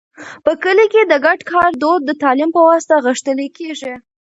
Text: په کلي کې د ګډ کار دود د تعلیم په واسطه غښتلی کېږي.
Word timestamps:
په 0.45 0.51
کلي 0.63 0.85
کې 0.93 1.01
د 1.05 1.13
ګډ 1.25 1.39
کار 1.51 1.69
دود 1.81 2.01
د 2.05 2.11
تعلیم 2.23 2.49
په 2.55 2.61
واسطه 2.69 2.95
غښتلی 3.05 3.47
کېږي. 3.57 3.93